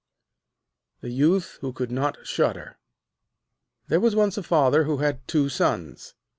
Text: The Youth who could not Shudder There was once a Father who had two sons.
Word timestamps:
The 1.01 1.11
Youth 1.11 1.59
who 1.61 1.71
could 1.71 1.91
not 1.91 2.25
Shudder 2.25 2.79
There 3.87 3.99
was 3.99 4.15
once 4.15 4.35
a 4.35 4.41
Father 4.41 4.85
who 4.85 4.97
had 4.97 5.27
two 5.27 5.47
sons. 5.47 6.15